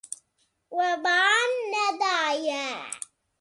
We 0.75 0.87
ba 1.03 1.17
nedaye. 1.71 2.63